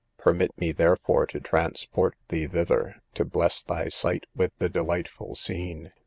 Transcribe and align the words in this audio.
Permit 0.17 0.49
me, 0.57 0.71
therefore, 0.71 1.27
to 1.27 1.39
transport 1.39 2.15
thee 2.29 2.47
thither, 2.47 3.03
to 3.13 3.23
bless 3.23 3.61
thy 3.61 3.87
sight 3.87 4.25
with 4.35 4.51
the 4.57 4.67
delightful 4.67 5.35
scene. 5.35 5.91